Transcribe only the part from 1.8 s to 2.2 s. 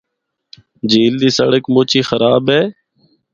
ہی